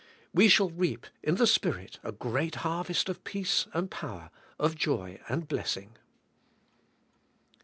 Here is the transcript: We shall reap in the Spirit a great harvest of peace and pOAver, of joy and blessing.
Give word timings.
We 0.33 0.47
shall 0.49 0.71
reap 0.71 1.05
in 1.21 1.35
the 1.35 1.45
Spirit 1.45 1.99
a 2.03 2.11
great 2.11 2.55
harvest 2.65 3.07
of 3.07 3.23
peace 3.23 3.67
and 3.71 3.91
pOAver, 3.91 4.31
of 4.59 4.73
joy 4.73 5.19
and 5.29 5.47
blessing. 5.47 5.91